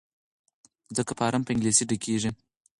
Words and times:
ځکه 0.97 1.11
فارم 1.19 1.41
په 1.45 1.51
انګلیسي 1.53 1.83
ډکیږي. 1.89 2.31